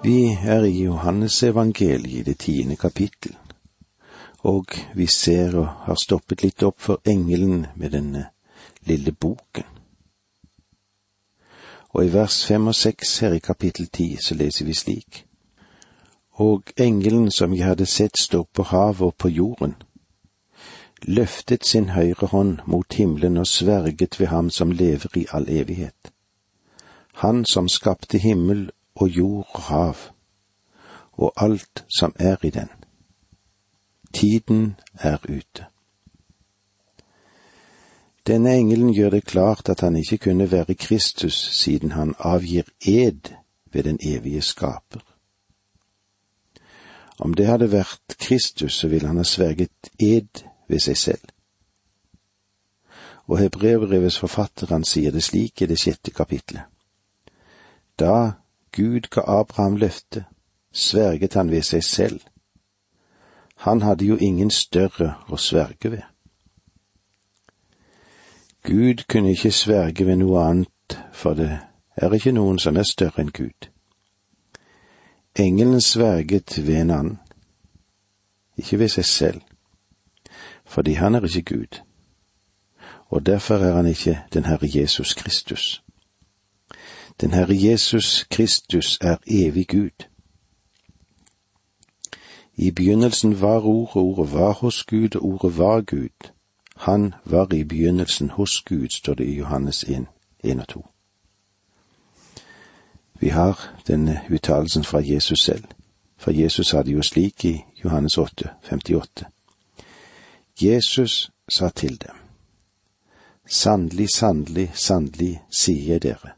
Vi 0.04 0.18
er 0.34 0.66
i 0.68 0.74
Johannes 0.82 1.38
evangeliet 1.44 2.20
i 2.20 2.25
det 2.28 2.38
tiende 2.42 2.75
kapittel 2.75 3.38
og 4.43 4.65
vi 4.95 5.07
ser 5.07 5.55
og 5.57 5.67
har 5.88 5.95
stoppet 5.95 6.43
litt 6.43 6.63
opp 6.63 6.81
for 6.81 7.00
engelen 7.07 7.67
med 7.75 7.93
denne 7.95 8.25
lille 8.88 9.12
boken. 9.12 9.69
Og 11.93 12.05
i 12.05 12.12
vers 12.12 12.41
fem 12.45 12.67
og 12.67 12.75
seks 12.75 13.19
her 13.23 13.38
i 13.38 13.39
kapittel 13.39 13.88
ti 13.88 14.15
så 14.19 14.35
leser 14.35 14.65
vi 14.65 14.73
slik. 14.73 15.25
Og 16.41 16.73
engelen 16.77 17.31
som 17.31 17.53
jeg 17.53 17.67
hadde 17.67 17.85
sett 17.85 18.17
stå 18.17 18.43
på 18.43 18.63
havet 18.63 19.07
og 19.07 19.15
på 19.15 19.29
jorden, 19.29 19.75
løftet 21.03 21.67
sin 21.67 21.89
høyre 21.93 22.27
hånd 22.27 22.57
mot 22.65 22.93
himmelen 22.93 23.38
og 23.38 23.47
sverget 23.47 24.19
ved 24.19 24.27
ham 24.27 24.50
som 24.50 24.71
lever 24.71 25.17
i 25.17 25.25
all 25.31 25.50
evighet. 25.50 26.12
Han 27.23 27.45
som 27.45 27.69
skapte 27.69 28.17
himmel 28.17 28.71
og 28.95 29.09
jord 29.09 29.47
og 29.53 29.62
hav, 29.62 29.97
og 31.13 31.33
alt 31.38 31.85
som 31.97 32.15
er 32.19 32.38
i 32.43 32.50
den 32.50 32.83
Tiden 34.13 34.75
er 34.93 35.17
ute. 35.29 35.65
Denne 38.27 38.55
engelen 38.55 38.93
gjør 38.93 39.10
det 39.10 39.25
klart 39.25 39.70
at 39.70 39.82
han 39.82 39.96
ikke 39.96 40.17
kunne 40.17 40.51
være 40.51 40.75
Kristus 40.75 41.34
siden 41.34 41.91
han 41.91 42.15
avgir 42.20 42.63
ed 42.88 43.34
ved 43.74 43.84
den 43.84 44.00
evige 44.01 44.41
skaper. 44.41 45.01
Om 47.20 47.34
det 47.34 47.48
hadde 47.48 47.72
vært 47.72 48.15
Kristus, 48.20 48.74
så 48.74 48.88
ville 48.88 49.08
han 49.08 49.17
ha 49.17 49.24
sverget 49.24 49.89
ed 50.00 50.43
ved 50.67 50.79
seg 50.79 50.98
selv. 50.98 51.25
Og 53.27 53.38
hebreerbrevets 53.39 54.20
forfatter 54.20 54.67
han 54.67 54.84
sier 54.84 55.12
det 55.12 55.24
slik 55.24 55.62
i 55.62 55.65
det 55.65 55.79
sjette 55.79 56.12
kapitlet. 56.12 56.63
Da 58.00 58.32
Gud 58.72 59.10
ga 59.10 59.22
Abraham 59.39 59.75
løftet, 59.75 60.24
sverget 60.72 61.34
han 61.34 61.51
ved 61.51 61.62
seg 61.62 61.84
selv 61.84 62.22
han 63.63 63.82
hadde 63.82 64.05
jo 64.05 64.17
ingen 64.20 64.50
større 64.51 65.13
å 65.32 65.38
sverge 65.39 65.91
ved. 65.91 66.01
Gud 68.63 69.05
kunne 69.08 69.32
ikke 69.32 69.51
sverge 69.55 70.03
ved 70.05 70.20
noe 70.20 70.41
annet, 70.43 70.98
for 71.15 71.39
det 71.39 71.62
er 71.96 72.12
ikke 72.12 72.36
noen 72.36 72.60
som 72.60 72.75
er 72.75 72.84
større 72.84 73.24
enn 73.24 73.32
Gud. 73.32 73.70
Engelen 75.39 75.82
sverget 75.82 76.58
ved 76.60 76.82
en 76.82 76.91
annen, 76.91 77.17
ikke 78.60 78.84
ved 78.84 78.91
seg 78.98 79.08
selv, 79.08 79.41
fordi 80.65 81.00
han 81.00 81.15
er 81.15 81.24
ikke 81.24 81.55
Gud, 81.55 81.79
og 83.15 83.25
derfor 83.25 83.63
er 83.63 83.79
han 83.79 83.88
ikke 83.88 84.25
den 84.34 84.43
Herre 84.46 84.67
Jesus 84.67 85.13
Kristus. 85.13 85.84
Den 87.22 87.32
Herre 87.32 87.55
Jesus 87.55 88.27
Kristus 88.29 88.98
er 89.01 89.24
evig 89.27 89.67
Gud. 89.67 90.12
I 92.55 92.72
begynnelsen 92.72 93.41
var 93.41 93.60
ordet, 93.60 93.95
ordet 93.95 94.33
var 94.33 94.53
hos 94.53 94.83
Gud, 94.83 95.15
og 95.15 95.25
ordet 95.25 95.57
var 95.57 95.81
Gud. 95.81 96.31
Han 96.75 97.13
var 97.25 97.53
i 97.53 97.63
begynnelsen 97.63 98.29
hos 98.29 98.62
Gud, 98.62 98.88
står 98.89 99.13
det 99.13 99.25
i 99.25 99.38
Johannes 99.38 99.83
1, 99.83 100.05
1 100.43 100.60
og 100.60 100.67
2. 100.67 100.86
Vi 103.19 103.27
har 103.27 103.79
denne 103.88 104.22
uttalelsen 104.31 104.83
fra 104.83 105.00
Jesus 105.00 105.39
selv, 105.39 105.63
for 106.17 106.31
Jesus 106.31 106.67
sa 106.67 106.83
det 106.83 106.93
jo 106.93 107.01
slik 107.01 107.45
i 107.45 107.63
Johannes 107.83 108.17
8, 108.17 108.50
58. 108.69 109.25
Jesus 110.62 111.31
sa 111.50 111.69
til 111.69 112.01
dem, 112.01 112.15
Sannelig, 113.45 114.07
sannelig, 114.15 114.72
sannelig, 114.74 115.41
sier 115.51 115.93
jeg 115.93 116.03
dere, 116.03 116.29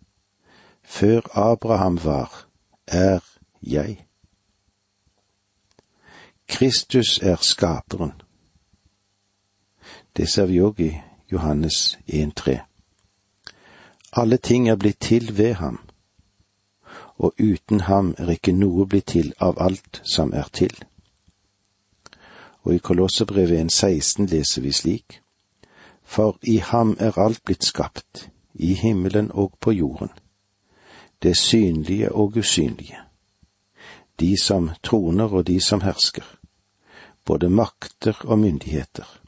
før 0.84 1.22
Abraham 1.38 2.00
var, 2.04 2.48
er 2.88 3.20
jeg. 3.62 4.05
Kristus 6.48 7.20
er 7.22 7.36
skaperen. 7.36 8.12
Det 10.18 10.30
ser 10.30 10.46
vi 10.46 10.62
òg 10.62 10.80
i 10.80 10.92
Johannes 11.32 11.98
1,3. 12.08 12.60
Alle 14.14 14.38
ting 14.38 14.70
er 14.70 14.76
blitt 14.76 15.00
til 15.00 15.38
ved 15.38 15.54
ham, 15.54 15.80
og 17.18 17.34
uten 17.40 17.80
ham 17.80 18.16
er 18.18 18.30
ikke 18.30 18.52
noe 18.52 18.86
blitt 18.88 19.08
til 19.12 19.34
av 19.40 19.58
alt 19.60 20.02
som 20.16 20.34
er 20.34 20.48
til. 20.54 20.76
Og 22.64 22.76
i 22.76 22.78
Kolosserbrevet 22.78 23.66
1,16 23.66 24.30
leser 24.32 24.62
vi 24.62 24.72
slik, 24.72 25.22
For 26.04 26.38
i 26.42 26.58
ham 26.58 26.98
er 27.00 27.18
alt 27.18 27.44
blitt 27.46 27.66
skapt, 27.66 28.30
i 28.54 28.74
himmelen 28.74 29.32
og 29.34 29.58
på 29.60 29.72
jorden, 29.72 30.10
det 31.24 31.38
synlige 31.38 32.12
og 32.12 32.38
usynlige 32.38 33.06
de 34.20 34.36
som 34.38 34.70
troner 34.84 35.34
og 35.34 35.48
de 35.48 35.60
som 35.62 35.82
hersker, 35.82 36.24
både 37.26 37.50
makter 37.50 38.22
og 38.24 38.40
myndigheter. 38.40 39.22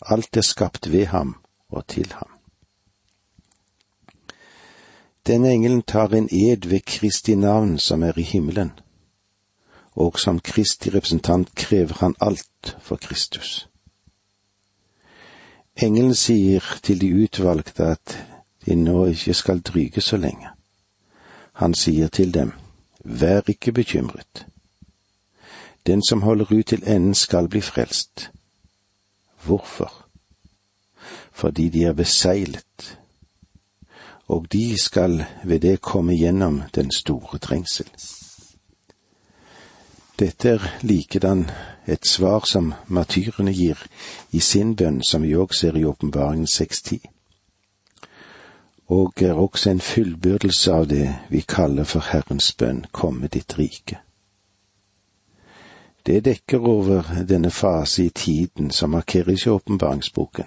Alt 0.00 0.36
er 0.36 0.40
skapt 0.40 0.92
ved 0.92 1.06
ham 1.06 1.36
og 1.68 1.86
til 1.86 2.12
ham. 2.12 2.30
Denne 5.26 5.52
engelen 5.52 5.82
tar 5.82 6.08
en 6.14 6.28
ed 6.32 6.68
ved 6.68 6.80
Kristi 6.86 7.34
navn 7.34 7.78
som 7.78 8.02
er 8.02 8.18
i 8.18 8.22
himmelen, 8.22 8.70
og 9.92 10.18
som 10.18 10.40
Kristi 10.40 10.90
representant 10.90 11.54
krever 11.54 11.94
han 12.00 12.14
alt 12.20 12.76
for 12.80 12.96
Kristus. 12.96 13.68
Engelen 15.76 16.14
sier 16.14 16.64
til 16.82 17.00
de 17.00 17.10
utvalgte 17.24 17.84
at 17.84 18.18
de 18.66 18.74
nå 18.74 19.06
ikke 19.06 19.34
skal 19.34 19.60
dryge 19.60 20.00
så 20.00 20.16
lenge. 20.16 20.48
Han 21.52 21.74
sier 21.74 22.08
til 22.08 22.34
dem, 22.34 22.52
Vær 23.04 23.42
ikke 23.48 23.72
bekymret. 23.72 24.46
Den 25.86 26.02
som 26.08 26.22
holder 26.22 26.52
ut 26.52 26.66
til 26.66 26.82
enden 26.86 27.14
skal 27.14 27.48
bli 27.48 27.60
frelst. 27.60 28.30
Hvorfor? 29.44 29.92
Fordi 31.32 31.68
de 31.68 31.84
er 31.84 31.92
beseglet, 31.92 32.98
og 34.28 34.46
de 34.52 34.82
skal 34.82 35.24
ved 35.44 35.60
det 35.60 35.80
komme 35.80 36.16
gjennom 36.16 36.62
den 36.74 36.90
store 36.90 37.38
trengsel. 37.38 37.90
Dette 40.18 40.48
er 40.48 40.78
likedan 40.82 41.50
et 41.86 42.06
svar 42.06 42.44
som 42.44 42.74
martyrene 42.88 43.52
gir 43.52 43.82
i 44.32 44.40
sin 44.40 44.76
bønn, 44.76 45.02
som 45.04 45.22
vi 45.22 45.36
òg 45.36 45.52
ser 45.54 45.76
i 45.76 45.84
Åpenbaringen 45.84 46.48
6.10 46.50 47.04
og 48.88 49.22
er 49.22 49.32
også 49.32 49.70
en 49.70 49.80
fullbyrdelse 49.80 50.72
av 50.72 50.86
det 50.86 51.06
vi 51.30 51.40
kaller 51.40 51.84
for 51.84 52.06
Herrens 52.06 52.52
bønn, 52.52 52.84
komme 52.92 53.26
ditt 53.26 53.58
rike. 53.58 53.98
Det 56.06 56.20
dekker 56.24 56.58
over 56.58 57.24
denne 57.28 57.50
fase 57.50 58.04
i 58.04 58.10
tiden 58.10 58.70
som 58.70 58.90
markeres 58.90 59.46
i 59.46 59.50
åpenbaringsboken, 59.50 60.44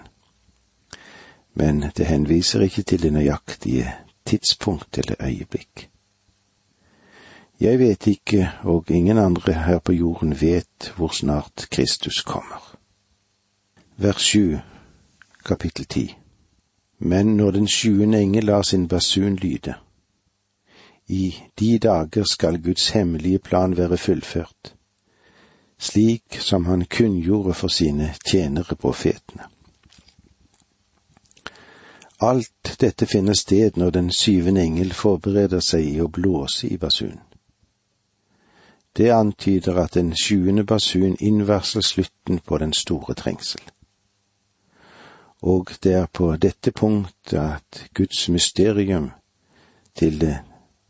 men 1.53 1.85
det 1.97 2.05
henviser 2.05 2.61
ikke 2.63 2.83
til 2.83 3.01
det 3.01 3.11
nøyaktige 3.13 3.91
tidspunkt 4.25 4.97
eller 4.97 5.15
øyeblikk. 5.19 5.89
Jeg 7.59 7.79
vet 7.79 8.07
ikke, 8.07 8.51
og 8.63 8.85
ingen 8.87 9.17
andre 9.17 9.53
her 9.53 9.79
på 9.79 9.91
jorden 9.93 10.41
vet 10.41 10.93
hvor 10.95 11.07
snart 11.07 11.67
Kristus 11.71 12.21
kommer. 12.21 12.77
Vers 13.97 14.21
sju, 14.21 14.57
kapittel 15.45 15.85
ti. 15.85 16.15
Men 16.99 17.35
når 17.37 17.51
den 17.51 17.67
sjuende 17.67 18.21
engel 18.21 18.43
lar 18.43 18.61
sin 18.61 18.87
basun 18.87 19.35
lyde, 19.35 19.73
i 21.07 21.35
de 21.59 21.79
dager 21.79 22.23
skal 22.23 22.63
Guds 22.63 22.89
hemmelige 22.89 23.39
plan 23.39 23.77
være 23.77 23.97
fullført, 23.97 24.75
slik 25.79 26.37
som 26.39 26.65
han 26.65 26.85
kunngjorde 26.85 27.53
for 27.53 27.67
sine 27.67 28.13
tjenere 28.25 28.75
profetene. 28.75 29.47
Alt 32.21 32.75
dette 32.79 33.05
finner 33.07 33.33
sted 33.33 33.77
når 33.79 33.89
den 33.95 34.11
syvende 34.11 34.61
engel 34.61 34.91
forbereder 34.93 35.63
seg 35.63 35.87
i 35.87 36.01
å 36.03 36.11
blåse 36.11 36.67
i 36.67 36.77
basunen. 36.77 37.23
Det 38.97 39.11
antyder 39.15 39.77
at 39.79 39.93
den 39.95 40.11
sjuende 40.17 40.65
basun 40.67 41.15
innvarsler 41.19 41.85
slutten 41.85 42.39
på 42.39 42.57
den 42.57 42.73
store 42.73 43.13
trengsel. 43.15 43.61
Og 45.41 45.71
det 45.83 45.93
er 45.93 46.07
på 46.11 46.33
dette 46.35 46.71
punktet 46.71 47.39
at 47.39 47.85
Guds 47.93 48.27
mysterium 48.29 49.11
til 49.95 50.19
det, 50.19 50.41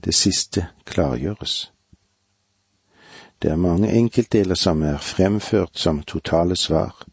det 0.05 0.15
siste 0.15 0.67
klargjøres. 0.85 1.71
Det 3.41 3.51
er 3.51 3.55
mange 3.55 3.91
enkeltdeler 3.91 4.55
som 4.55 4.81
er 4.83 4.97
fremført 4.97 5.79
som 5.79 6.03
totale 6.03 6.55
svar, 6.55 7.05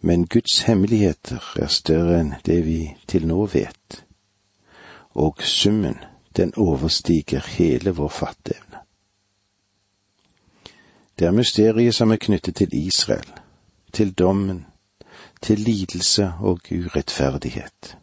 men 0.00 0.26
Guds 0.26 0.62
hemmeligheter 0.62 1.52
er 1.60 1.66
større 1.66 2.20
enn 2.20 2.34
det 2.46 2.62
vi 2.64 2.78
til 3.08 3.26
nå 3.28 3.44
vet, 3.52 4.04
og 5.10 5.42
summen, 5.44 5.98
den 6.36 6.54
overstiger 6.56 7.44
hele 7.58 7.90
vår 7.90 8.08
fatteevne. 8.08 8.80
Det 11.18 11.26
er 11.26 11.36
mysteriet 11.36 11.94
som 11.94 12.10
er 12.10 12.16
knyttet 12.16 12.56
til 12.56 12.68
Israel, 12.72 13.32
til 13.92 14.12
dommen, 14.12 14.66
til 15.42 15.58
lidelse 15.58 16.32
og 16.40 16.60
urettferdighet. 16.72 17.96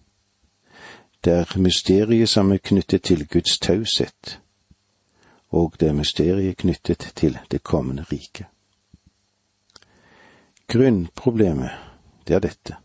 Det 1.25 1.33
er 1.33 1.59
mysteriet 1.59 2.29
som 2.29 2.51
er 2.51 2.57
knyttet 2.57 3.01
til 3.01 3.27
Guds 3.27 3.59
taushet, 3.59 4.39
og 5.57 5.75
det 5.79 5.89
er 5.89 5.97
mysteriet 5.97 6.57
knyttet 6.57 7.11
til 7.15 7.37
det 7.51 7.63
kommende 7.63 8.05
riket. 8.11 8.45
Grunnproblemet, 10.67 11.71
det 12.27 12.35
er 12.35 12.39
dette. 12.39 12.75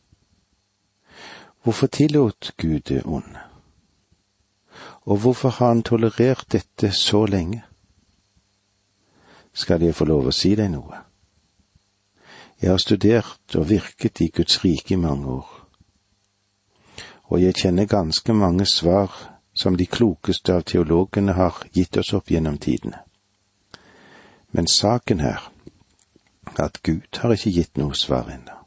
Hvorfor 1.62 1.86
tillot 1.86 2.52
Gud 2.56 2.80
det 2.80 3.02
onde? 3.04 3.38
Og 5.02 5.16
hvorfor 5.16 5.48
har 5.48 5.68
han 5.68 5.82
tolerert 5.82 6.46
dette 6.52 6.92
så 6.92 7.26
lenge? 7.26 7.62
Skal 9.52 9.82
jeg 9.82 9.94
få 9.94 10.04
lov 10.04 10.30
å 10.30 10.34
si 10.34 10.54
deg 10.56 10.70
noe? 10.72 11.02
Jeg 12.62 12.70
har 12.70 12.78
studert 12.78 13.56
og 13.58 13.68
virket 13.68 14.20
i 14.22 14.30
Guds 14.30 14.64
rike 14.64 14.94
i 14.94 15.02
mange 15.02 15.26
år, 15.26 15.48
og 17.24 17.42
jeg 17.42 17.58
kjenner 17.58 17.90
ganske 17.90 18.32
mange 18.32 18.66
svar 18.66 19.31
som 19.54 19.76
de 19.76 19.86
klokeste 19.86 20.54
av 20.54 20.62
teologene 20.62 21.32
har 21.32 21.62
gitt 21.72 21.96
oss 21.96 22.12
opp 22.12 22.30
gjennom 22.30 22.58
tidene. 22.58 23.02
Men 24.52 24.66
saken 24.66 25.20
her, 25.20 25.48
at 26.58 26.82
Gud 26.82 27.20
har 27.22 27.32
ikke 27.32 27.52
gitt 27.52 27.78
noe 27.80 27.94
svar 27.96 28.28
ennå. 28.32 28.58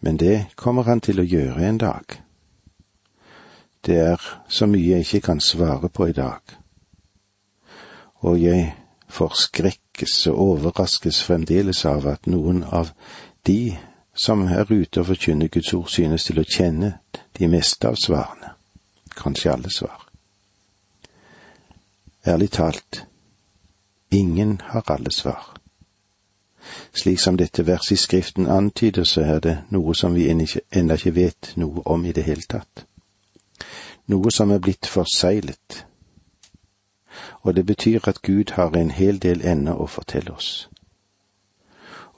Men 0.00 0.16
det 0.16 0.46
kommer 0.56 0.86
han 0.86 1.00
til 1.00 1.20
å 1.20 1.26
gjøre 1.26 1.66
en 1.66 1.78
dag. 1.78 2.18
Det 3.86 3.98
er 4.02 4.22
så 4.48 4.66
mye 4.66 4.96
jeg 4.96 5.06
ikke 5.06 5.26
kan 5.30 5.40
svare 5.40 5.88
på 5.88 6.08
i 6.10 6.16
dag. 6.16 6.42
Og 8.26 8.40
jeg 8.42 8.72
forskrekkes 9.08 10.26
og 10.32 10.40
overraskes 10.50 11.22
fremdeles 11.22 11.84
av 11.86 12.06
at 12.10 12.26
noen 12.26 12.64
av 12.64 12.90
de 13.46 13.76
som 14.16 14.46
er 14.48 14.66
ute 14.72 15.00
og 15.00 15.06
forkynner 15.12 15.48
Guds 15.52 15.72
ord, 15.76 15.88
synes 15.92 16.24
til 16.24 16.40
å 16.40 16.48
kjenne 16.48 16.92
de 17.38 17.48
meste 17.52 17.88
av 17.88 17.98
svarene, 18.00 18.45
kanskje 19.16 19.52
alle 19.52 19.70
svar. 19.70 20.08
Ærlig 22.26 22.50
talt, 22.50 23.06
ingen 24.10 24.60
har 24.64 24.90
alle 24.90 25.12
svar. 25.12 25.56
Slik 26.92 27.20
som 27.20 27.36
dette 27.36 27.66
verset 27.66 27.92
i 27.92 27.96
Skriften 27.96 28.46
antyder, 28.46 29.04
så 29.04 29.20
er 29.20 29.40
det 29.40 29.56
noe 29.70 29.94
som 29.94 30.14
vi 30.14 30.28
ennå 30.30 30.94
ikke 30.94 31.14
vet 31.14 31.52
noe 31.56 31.82
om 31.86 32.04
i 32.04 32.12
det 32.12 32.24
hele 32.26 32.42
tatt. 32.42 32.86
Noe 34.06 34.30
som 34.30 34.50
er 34.50 34.58
blitt 34.58 34.86
forseglet, 34.86 35.86
og 37.42 37.54
det 37.54 37.66
betyr 37.66 38.08
at 38.08 38.22
Gud 38.22 38.52
har 38.58 38.74
en 38.76 38.90
hel 38.90 39.18
del 39.22 39.42
ennå 39.46 39.76
å 39.78 39.86
fortelle 39.86 40.34
oss. 40.34 40.68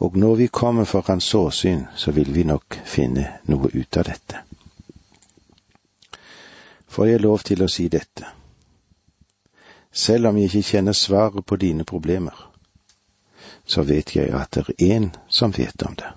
Og 0.00 0.16
når 0.16 0.34
vi 0.34 0.46
kommer 0.46 0.84
for 0.84 1.04
Hans 1.06 1.34
åsyn, 1.34 1.86
så 1.96 2.12
vil 2.12 2.34
vi 2.34 2.44
nok 2.44 2.80
finne 2.84 3.40
noe 3.44 3.68
ut 3.74 3.96
av 3.96 4.04
dette. 4.04 4.47
Får 6.98 7.06
jeg 7.06 7.20
lov 7.22 7.44
til 7.46 7.62
å 7.62 7.68
si 7.70 7.86
dette? 7.86 8.26
Selv 9.94 10.32
om 10.32 10.38
jeg 10.40 10.50
ikke 10.50 10.70
kjenner 10.72 10.96
svaret 10.98 11.46
på 11.46 11.56
dine 11.56 11.86
problemer, 11.86 12.34
så 13.62 13.86
vet 13.86 14.16
jeg 14.16 14.34
at 14.34 14.50
det 14.58 14.64
er 14.66 14.96
én 14.96 15.08
som 15.30 15.54
vet 15.54 15.86
om 15.86 15.94
det. 15.94 16.10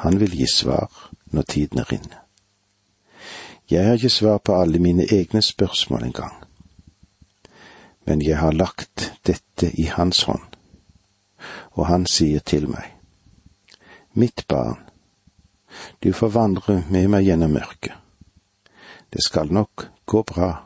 Han 0.00 0.16
vil 0.20 0.40
gi 0.40 0.48
svar 0.48 0.88
når 1.36 1.42
tiden 1.52 1.84
er 1.84 1.94
inne. 1.98 2.24
Jeg 3.68 3.84
har 3.84 4.00
ikke 4.00 4.16
svar 4.16 4.38
på 4.40 4.56
alle 4.56 4.80
mine 4.80 5.04
egne 5.12 5.42
spørsmål 5.42 6.08
engang 6.08 6.48
men 8.08 8.22
jeg 8.24 8.38
har 8.40 8.52
lagt 8.52 9.12
dette 9.26 9.68
i 9.76 9.84
hans 9.92 10.22
hånd. 10.22 10.44
Og 11.76 11.86
han 11.86 12.06
sier 12.08 12.40
til 12.40 12.64
meg, 12.72 12.94
Mitt 14.16 14.46
barn, 14.48 14.80
du 16.02 16.12
får 16.16 16.32
vandre 16.32 16.78
med 16.88 17.10
meg 17.12 17.28
gjennom 17.28 17.52
mørket. 17.52 17.92
Det 19.12 19.22
skal 19.24 19.52
nok 19.52 19.88
gå 20.06 20.22
bra. 20.22 20.64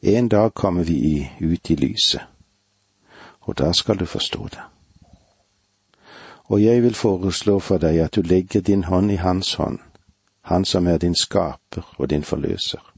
En 0.00 0.28
dag 0.28 0.54
kommer 0.54 0.84
vi 0.84 1.30
ut 1.40 1.70
i 1.70 1.76
lyset, 1.76 2.20
og 3.40 3.58
da 3.58 3.72
skal 3.72 3.98
du 3.98 4.06
forstå 4.06 4.48
det. 4.48 4.62
Og 6.44 6.62
jeg 6.62 6.82
vil 6.82 6.94
foreslå 6.94 7.58
for 7.58 7.78
deg 7.78 7.98
at 7.98 8.14
du 8.14 8.22
legger 8.22 8.60
din 8.60 8.84
hånd 8.84 9.12
i 9.12 9.16
hans 9.16 9.54
hånd, 9.54 9.78
han 10.42 10.64
som 10.64 10.86
er 10.86 10.98
din 10.98 11.14
skaper 11.14 11.94
og 11.98 12.10
din 12.10 12.22
forløser. 12.22 12.92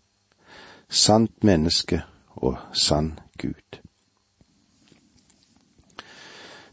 Sant 0.88 1.44
menneske 1.44 2.02
og 2.36 2.58
sann 2.72 3.18
Gud. 3.38 3.80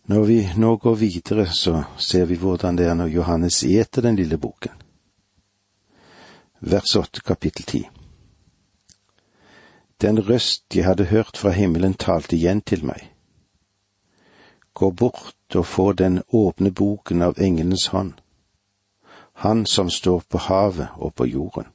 Når 0.05 0.23
vi 0.23 0.49
nå 0.57 0.77
går 0.77 0.95
videre, 0.95 1.45
så 1.47 1.83
ser 1.97 2.25
vi 2.25 2.35
hvordan 2.35 2.77
det 2.77 2.87
er 2.87 2.93
når 2.93 3.07
Johannes 3.07 3.63
eter 3.63 4.01
den 4.01 4.15
lille 4.15 4.37
boken. 4.37 4.80
Vers 6.63 6.95
åtte, 6.95 7.21
kapittel 7.21 7.65
ti. 7.65 7.89
Den 10.01 10.19
røst 10.29 10.75
jeg 10.75 10.85
hadde 10.85 11.05
hørt 11.09 11.37
fra 11.37 11.49
himmelen 11.49 11.93
talte 11.93 12.35
igjen 12.35 12.61
til 12.61 12.85
meg. 12.85 13.07
Gå 14.73 14.91
bort 14.91 15.55
og 15.55 15.65
få 15.65 15.91
den 15.93 16.21
åpne 16.29 16.71
boken 16.71 17.21
av 17.21 17.41
engelens 17.41 17.87
hånd, 17.87 18.13
han 19.33 19.65
som 19.65 19.89
står 19.89 20.21
på 20.29 20.37
havet 20.37 20.87
og 20.95 21.13
på 21.13 21.25
jorden. 21.25 21.65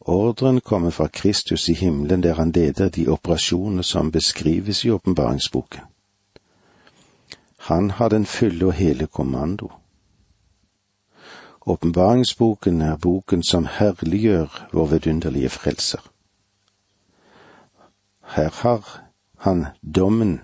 Ordren 0.00 0.60
kommer 0.60 0.90
fra 0.90 1.08
Kristus 1.08 1.68
i 1.68 1.74
himmelen 1.74 2.22
der 2.22 2.34
han 2.34 2.52
leder 2.52 2.88
de 2.88 3.08
operasjoner 3.08 3.82
som 3.82 4.12
beskrives 4.12 4.84
i 4.84 4.90
åpenbaringsboken. 4.90 5.80
Han 7.56 7.90
har 7.90 8.08
den 8.08 8.26
fulle 8.26 8.66
og 8.66 8.72
hele 8.72 9.06
kommando. 9.06 9.72
Åpenbaringsboken 11.66 12.80
er 12.80 12.96
boken 12.96 13.42
som 13.42 13.66
herliggjør 13.70 14.68
vår 14.72 14.86
vidunderlige 14.86 15.48
frelser. 15.48 16.00
Her 18.34 18.50
har 18.62 19.02
han 19.38 19.66
dommen 19.96 20.40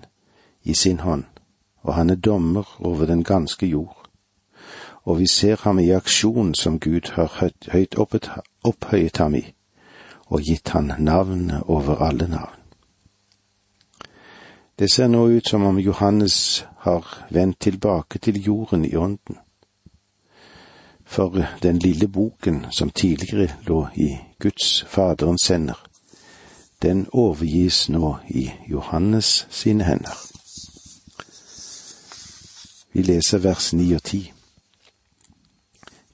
i 0.63 0.75
sin 0.75 1.01
hånd, 1.01 1.25
og 1.83 1.95
han 1.95 2.11
er 2.11 2.15
dommer 2.15 2.77
over 2.79 3.07
den 3.07 3.25
ganske 3.25 3.67
jord. 3.67 4.09
Og 5.03 5.19
vi 5.19 5.27
ser 5.27 5.57
ham 5.63 5.79
i 5.79 5.91
aksjon 5.91 6.55
som 6.55 6.81
Gud 6.81 7.11
har 7.13 7.51
høyt 7.73 7.99
opphøyet 8.65 9.17
ham 9.17 9.35
i, 9.35 9.45
og 10.27 10.41
gitt 10.41 10.69
han 10.69 10.93
navnet 10.99 11.63
over 11.67 12.03
alle 12.03 12.29
navn. 12.29 12.55
Det 14.79 14.91
ser 14.91 15.09
nå 15.09 15.27
ut 15.27 15.49
som 15.49 15.65
om 15.65 15.79
Johannes 15.79 16.67
har 16.79 17.27
vendt 17.31 17.61
tilbake 17.61 18.19
til 18.19 18.43
jorden 18.43 18.85
i 18.85 18.97
ånden. 18.97 19.39
For 21.09 21.47
den 21.63 21.79
lille 21.79 22.09
boken 22.09 22.67
som 22.71 22.91
tidligere 22.91 23.49
lå 23.67 23.89
i 23.97 24.17
Guds 24.39 24.85
Faderens 24.85 25.49
hender, 25.49 25.89
den 26.83 27.07
overgis 27.13 27.89
nå 27.89 28.17
i 28.29 28.51
Johannes 28.71 29.47
sine 29.51 29.85
hender. 29.85 30.15
Vi 32.93 33.03
leser 33.03 33.39
vers 33.39 33.73
ni 33.73 33.93
og 33.95 34.03
ti. 34.03 34.33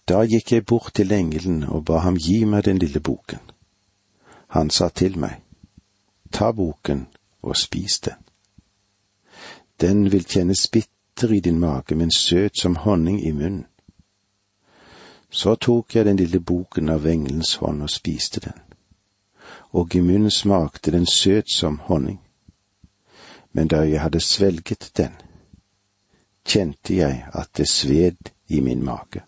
Da 0.08 0.22
gikk 0.22 0.52
jeg 0.52 0.66
bort 0.66 0.94
til 0.94 1.12
engelen 1.12 1.64
og 1.64 1.84
ba 1.84 1.98
ham 1.98 2.16
gi 2.16 2.44
meg 2.44 2.64
den 2.64 2.78
lille 2.78 3.00
boken. 3.00 3.40
Han 4.48 4.70
sa 4.70 4.88
til 4.88 5.18
meg, 5.18 5.40
ta 6.32 6.52
boken 6.52 7.06
og 7.42 7.56
spis 7.56 7.98
den. 8.00 8.18
Den 9.80 10.12
vil 10.12 10.24
kjennes 10.24 10.68
bitter 10.72 11.32
i 11.32 11.40
din 11.40 11.58
mage, 11.58 11.94
men 11.94 12.10
søt 12.10 12.60
som 12.60 12.76
honning 12.76 13.26
i 13.26 13.32
munnen. 13.32 13.66
Så 15.34 15.56
tok 15.58 15.96
jeg 15.96 16.06
den 16.06 16.20
lille 16.20 16.38
boken 16.38 16.92
av 16.94 17.06
engelens 17.10 17.56
hånd 17.58 17.82
og 17.82 17.90
spiste 17.90 18.40
den, 18.44 18.54
og 19.74 19.96
i 19.98 20.00
munnen 20.00 20.30
smakte 20.30 20.92
den 20.94 21.06
søt 21.10 21.50
som 21.50 21.80
honning. 21.88 22.20
Men 23.52 23.68
da 23.68 23.82
jeg 23.82 23.98
hadde 24.00 24.20
svelget 24.22 24.92
den, 24.96 25.16
kjente 26.46 26.94
jeg 27.00 27.24
at 27.34 27.50
det 27.58 27.66
sved 27.68 28.30
i 28.46 28.60
min 28.60 28.84
mage. 28.86 29.24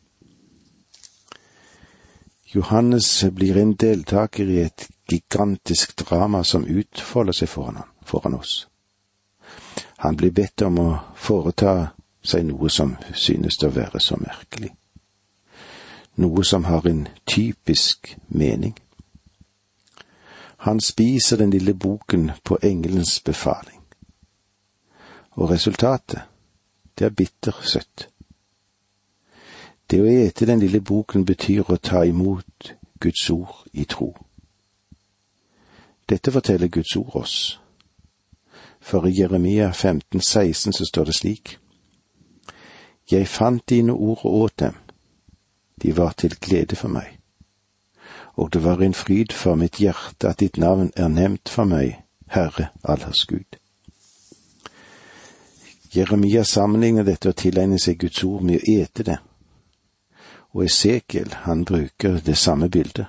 Johannes 2.55 3.25
blir 3.35 3.59
en 3.59 3.75
deltaker 3.75 4.47
i 4.47 4.63
et 4.63 4.89
gigantisk 5.11 5.97
drama 6.07 6.45
som 6.45 6.71
utfolder 6.71 7.35
seg 7.35 7.51
foran, 7.51 7.83
foran 8.07 8.39
oss. 8.39 8.69
Han 10.07 10.17
blir 10.17 10.31
bedt 10.31 10.63
om 10.63 10.79
å 10.79 10.89
foreta 11.19 11.77
seg 12.23 12.47
noe 12.47 12.71
som 12.71 12.95
synes 13.15 13.59
å 13.67 13.75
være 13.75 14.01
så 14.01 14.23
merkelig. 14.23 14.71
Noe 16.17 16.45
som 16.45 16.65
har 16.65 16.87
en 16.87 17.09
typisk 17.27 18.19
mening. 18.29 18.79
Han 20.57 20.81
spiser 20.81 21.37
den 21.37 21.51
lille 21.51 21.75
boken 21.75 22.31
på 22.45 22.59
engelens 22.63 23.21
befaling. 23.21 23.83
Og 25.31 25.51
resultatet, 25.51 26.21
det 26.99 27.05
er 27.05 27.11
bittersøtt. 27.11 28.09
Det 29.91 30.01
å 30.01 30.09
ete 30.09 30.47
den 30.47 30.61
lille 30.61 30.81
boken 30.81 31.25
betyr 31.25 31.69
å 31.71 31.77
ta 31.77 32.03
imot 32.05 32.73
Guds 33.01 33.31
ord 33.31 33.69
i 33.73 33.85
tro. 33.85 34.15
Dette 36.09 36.33
forteller 36.33 36.69
Guds 36.69 36.97
ord 36.97 37.15
oss. 37.15 37.61
For 38.81 39.07
i 39.07 39.13
Jeremia 39.21 39.71
15, 39.71 40.21
16 40.21 40.73
så 40.73 40.85
står 40.85 41.05
det 41.05 41.15
slik. 41.15 41.59
Jeg 43.11 43.29
fant 43.29 43.69
dine 43.69 43.93
ord 43.93 44.25
og 44.25 44.35
åt 44.35 44.59
dem. 44.59 44.75
De 45.83 45.97
var 45.97 46.13
til 46.13 46.37
glede 46.41 46.77
for 46.77 46.89
meg. 46.89 47.19
Og 48.37 48.53
det 48.53 48.65
var 48.65 48.83
en 48.83 48.95
fryd 48.95 49.33
for 49.33 49.55
mitt 49.55 49.81
hjerte 49.81 50.29
at 50.29 50.41
ditt 50.41 50.57
navn 50.57 50.91
er 50.97 51.09
nevnt 51.09 51.49
for 51.49 51.65
meg, 51.65 52.03
Herre 52.27 52.69
allers 52.85 53.25
Gud. 53.27 53.59
Jeremia 55.97 56.43
sammenligner 56.45 57.05
dette 57.05 57.29
og 57.29 57.37
tilegner 57.37 57.81
seg 57.81 57.99
Guds 58.01 58.25
ord 58.25 58.43
med 58.45 58.61
å 58.61 58.81
ete 58.81 59.03
det. 59.03 59.19
Og 60.53 60.65
Esekiel, 60.65 61.33
han 61.45 61.65
bruker 61.65 62.21
det 62.25 62.37
samme 62.37 62.69
bildet 62.69 63.07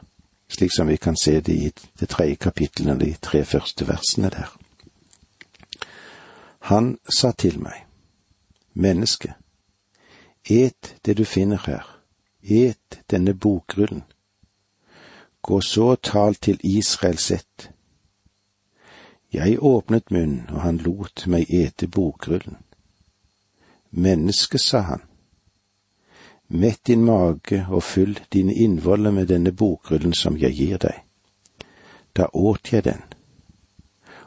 slik 0.47 0.71
som 0.75 0.87
vi 0.87 0.97
kan 0.97 1.17
se 1.17 1.41
det 1.41 1.53
i 1.53 1.71
det 1.99 2.09
tredje 2.09 2.35
kapittelet, 2.35 2.99
de 2.99 3.13
tre 3.13 3.45
første 3.45 3.87
versene 3.87 4.29
der. 4.29 4.57
Han 6.59 6.97
sa 7.09 7.31
til 7.31 7.59
meg, 7.59 7.85
menneske, 8.73 9.33
et 10.49 10.95
det 11.05 11.17
du 11.17 11.25
finner 11.25 11.59
her, 11.65 11.96
et 12.47 12.99
denne 13.11 13.33
bokrullen. 13.33 14.03
Gå 15.41 15.61
så 15.61 15.91
og 15.91 16.01
tal 16.01 16.35
til 16.35 16.59
Israel 16.63 17.19
ett. 17.33 17.71
Jeg 19.33 19.59
åpnet 19.59 20.11
munnen, 20.11 20.49
og 20.49 20.61
han 20.61 20.77
lot 20.77 21.27
meg 21.27 21.49
ete 21.49 21.87
bokrullen. 21.87 22.57
Menneske, 23.91 24.57
sa 24.57 24.81
han, 24.81 25.01
Mett 26.49 26.85
din 26.87 27.03
mage 27.05 27.65
og 27.69 27.83
fyll 27.83 28.19
dine 28.33 28.53
innvoller 28.53 29.11
med 29.11 29.27
denne 29.27 29.51
bokrullen 29.51 30.13
som 30.13 30.37
jeg 30.37 30.55
gir 30.55 30.77
deg. 30.77 31.03
Da 32.15 32.29
åt 32.33 32.71
jeg 32.71 32.83
den, 32.83 33.03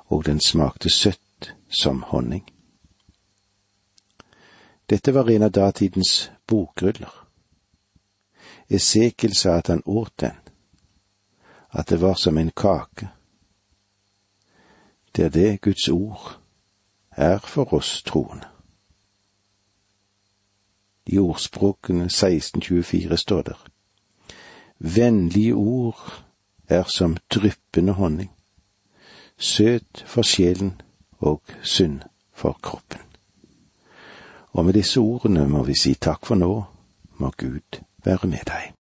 og 0.06 0.26
den 0.26 0.40
smakte 0.40 0.90
søtt 0.90 1.54
som 1.68 2.02
honning. 2.02 2.44
Dette 4.90 5.14
var 5.14 5.30
en 5.30 5.42
av 5.42 5.50
datidens 5.50 6.30
bokruller. 6.46 7.19
Esekiel 8.70 9.34
sa 9.34 9.56
at 9.58 9.66
han 9.66 9.82
åt 9.86 10.12
den, 10.20 10.36
at 11.70 11.88
det 11.88 12.00
var 12.00 12.14
som 12.14 12.38
en 12.38 12.50
kake. 12.50 13.08
Det 15.16 15.24
er 15.24 15.28
det 15.28 15.60
Guds 15.60 15.88
ord 15.88 16.38
er 17.10 17.38
for 17.38 17.74
oss 17.74 18.02
troende. 18.02 18.46
I 21.06 21.18
ordspråkene 21.18 22.04
1624 22.04 23.16
står 23.16 23.42
der. 23.42 23.66
Vennlige 24.78 25.54
ord 25.54 26.24
er 26.68 26.82
som 26.82 27.16
dryppende 27.30 27.92
honning, 27.92 28.30
søt 29.36 30.04
for 30.06 30.22
sjelen 30.22 30.80
og 31.18 31.42
sunn 31.62 32.02
for 32.32 32.58
kroppen. 32.62 33.00
Og 34.52 34.64
med 34.64 34.72
disse 34.72 35.00
ordene 35.00 35.48
må 35.48 35.62
vi 35.62 35.74
si 35.74 35.94
takk 35.94 36.26
for 36.26 36.34
nå, 36.34 36.64
må 37.18 37.30
Gud 37.36 37.82
være 38.04 38.28
med 38.28 38.44
deg. 38.46 38.72